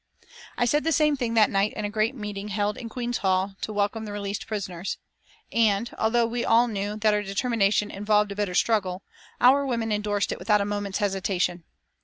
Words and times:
I 0.57 0.65
said 0.65 0.83
the 0.83 0.91
same 0.91 1.15
thing 1.15 1.35
that 1.35 1.51
night 1.51 1.73
in 1.73 1.85
a 1.85 1.89
great 1.91 2.15
meeting 2.15 2.47
held 2.47 2.75
in 2.75 2.89
Queen's 2.89 3.19
Hall 3.19 3.55
to 3.61 3.71
welcome 3.71 4.03
the 4.05 4.11
released 4.11 4.47
prisoners, 4.47 4.97
and, 5.51 5.93
although 5.95 6.25
we 6.25 6.43
all 6.43 6.67
knew 6.67 6.97
that 6.97 7.13
our 7.13 7.21
determination 7.21 7.91
involved 7.91 8.31
a 8.31 8.35
bitter 8.35 8.55
struggle, 8.55 9.03
our 9.39 9.63
women 9.63 9.91
endorsed 9.91 10.31
it 10.31 10.39
without 10.39 10.59
a 10.59 10.65
moment's 10.65 10.97
hesitation. 10.97 11.65